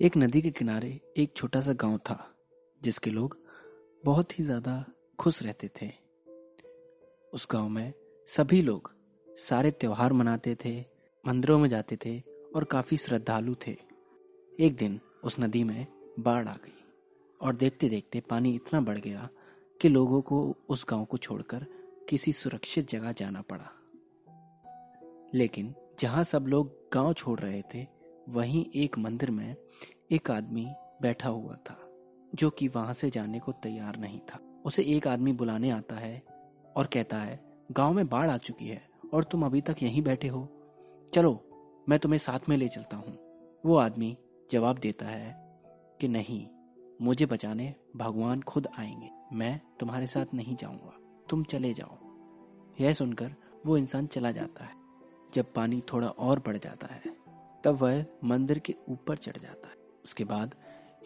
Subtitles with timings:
[0.00, 2.16] एक नदी के किनारे एक छोटा सा गाँव था,
[2.82, 3.36] जिसके लोग
[4.04, 4.84] बहुत ही ज़्यादा
[5.18, 5.90] खुश रहते थे।
[7.32, 7.92] उस गाँव में
[8.28, 8.90] सभी लोग
[9.28, 10.74] सारे त्योहार मनाते थे,
[11.24, 12.18] मंदिरों में जाते थे
[12.56, 13.76] और काफ़ी श्रद्धालु थे।
[14.60, 15.86] एक दिन उस नदी में
[16.20, 16.84] बाढ़ आ गई
[17.40, 19.28] और देखते देखते पानी इतना बढ़ गया
[19.80, 21.66] कि लोगों को उस गाँव को छोड़कर
[22.08, 23.70] किसी सुरक्षित जगह जाना पड़ा।
[25.34, 27.86] लेकिन जहाँ सब लोग गाँव छोड़ रहे थे
[28.28, 29.56] वहीं एक मंदिर में
[30.10, 31.90] एक आदमी बैठा हुआ था,
[32.34, 36.22] जो कि वहाँ से जाने को तैयार नहीं था। उसे एक आदमी बुलाने आता है
[36.76, 40.28] और कहता है, गाँव में बाढ़ आ चुकी है और तुम अभी तक यहीं बैठे
[40.28, 40.48] हो।
[41.14, 41.50] चलो,
[41.88, 43.18] मैं तुम्हें साथ में ले चलता हूँ।
[43.66, 44.18] वो आदमी
[44.50, 45.58] जवाब देता है
[46.00, 46.48] कि, नहीं,
[47.02, 51.98] मुझे बचाने भगवान खुद आएँगे। मैं तुम्हारे साथ नहीं जाऊँगा। तुम चले जाओ।
[52.80, 53.34] यह सुनकर
[53.66, 54.74] वो इंसान चला जाता है,
[55.34, 57.23] जब पानी थोड़ा और बढ़ जाता है।
[57.64, 60.54] तब वह मंदिर के ऊपर चढ़ जाता है। उसके बाद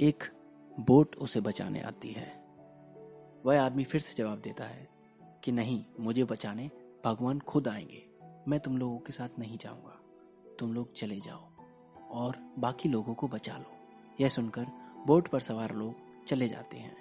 [0.00, 0.24] एक
[0.80, 2.44] बोट उसे बचाने आती है।
[3.46, 4.88] वह आदमी फिर से जवाब देता है
[5.44, 6.70] कि नहीं, मुझे बचाने
[7.04, 8.08] भगवान खुद आएँगे।
[8.48, 10.00] मैं तुम लोगों के साथ नहीं जाऊँगा।
[10.58, 11.48] तुम लोग चले जाओ
[12.10, 13.76] और बाकी लोगों को बचा लो।
[14.20, 14.66] यह सुनकर
[15.06, 15.94] बोट पर सवार लोग
[16.26, 16.96] चले जाते हैं।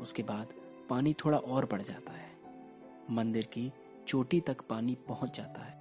[0.00, 0.48] उसके बाद
[0.90, 2.30] पानी थोड़ा और बढ़ जाता है।
[3.10, 3.72] मंदिर की
[4.08, 5.80] चोटी तक पानी पहुँच जाता है।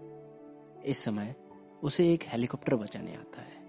[0.84, 1.36] इस समय
[1.84, 3.64] उसे एक हेलीकॉप्टर बचाने आता है।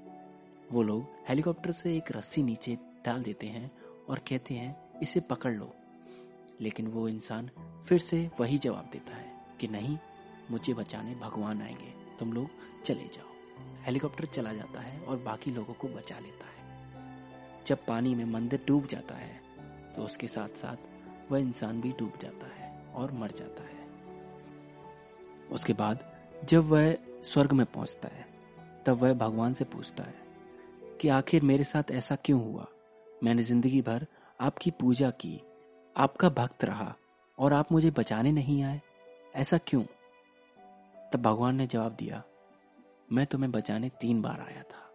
[0.73, 3.73] वो लोग हेलीकॉप्टर से एक रस्सी नीचे डाल देते हैं
[4.09, 5.75] और कहते हैं, इसे पकड़ लो।
[6.61, 7.51] लेकिन वो इंसान
[7.89, 9.98] फिर से वही जवाब देता है कि, नहीं,
[10.51, 12.51] मुझे बचाने भगवान आएँगे। तुम लोग
[12.84, 13.27] चले जाओ।
[13.83, 16.65] हेलीकॉप्टर चला जाता है और बाकी लोगों को बचा लेता है।
[17.67, 19.41] जब पानी में मंदिर डूब जाता है
[19.97, 20.77] तो उसके साथ साथ
[21.33, 23.89] वह इंसान भी डूब जाता है और मर जाता है।
[25.51, 26.14] उसके बाद
[26.45, 26.92] जब वह
[27.25, 28.27] स्वर्ग में पहुँचता है,
[28.87, 32.67] तब वह भगवान से पूछता है कि आखिर मेरे साथ ऐसा क्यों हुआ?
[33.25, 34.06] मैंने ज़िंदगी भर
[34.41, 35.41] आपकी पूजा की,
[35.97, 36.95] आपका भक्त रहा
[37.39, 38.81] और आप मुझे बचाने नहीं आए।
[39.34, 39.82] ऐसा क्यों?
[41.12, 42.22] तब भगवान ने जवाब दिया,
[43.12, 44.91] मैं तुम्हें बचाने तीन बार आया था।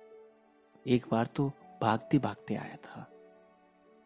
[0.86, 3.10] एक बार तो भागते भागते आया था,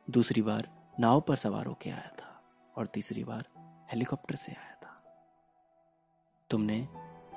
[0.08, 2.42] दूसरी बार नाव पर सवार होकर आया था
[2.75, 3.48] और तीसरी बार
[3.92, 5.02] हेलीकॉप्टर से आया था।
[6.50, 6.88] तुमने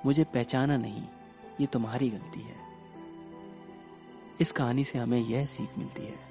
[0.05, 1.03] मुझे पहचाना नहीं,
[1.61, 2.55] ये तुम्हारी गलती है।
[4.41, 6.25] इस कहानी से हमें यह सीख मिलती है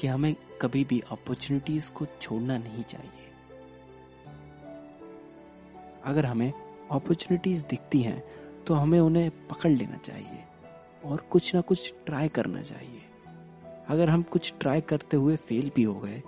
[0.00, 3.30] कि हमें कभी भी अपॉर्चुनिटीज़ को छोड़ना नहीं चाहिए।
[6.04, 6.52] अगर हमें
[6.90, 8.22] अपॉर्चुनिटीज़ दिखती हैं
[8.66, 10.44] तो हमें उन्हें पकड़ लेना चाहिए
[11.04, 13.02] और कुछ ना कुछ ट्राई करना चाहिए।
[13.88, 16.22] अगर हम कुछ ट्राई करते हुए फेल भी हो गए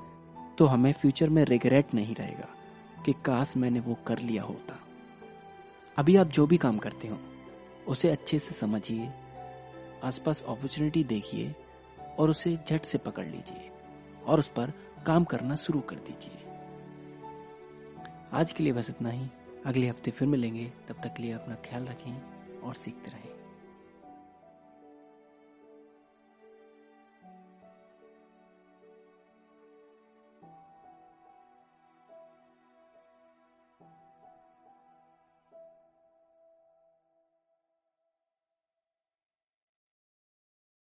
[0.59, 2.49] तो हमें फ्यूचर में रिग्रेट नहीं रहेगा
[3.05, 4.79] कि काश मैंने वो कर लिया होता।
[5.99, 7.19] अभी आप जो भी काम करते हो,
[7.88, 9.10] उसे अच्छे से समझिए,
[10.05, 11.55] आसपास अपॉर्चुनिटी देखिए
[12.19, 13.71] और उसे झट से पकड़ लीजिए
[14.27, 14.72] और उस पर
[15.06, 16.44] काम करना शुरू कर दीजिए।
[18.33, 19.28] आज के लिए बस इतना ही।
[19.66, 22.22] अगले हफ़्ते फिर मिलेंगे। तब तक के लिए अपना ख्याल रखें
[22.60, 23.34] और सीखते रहें।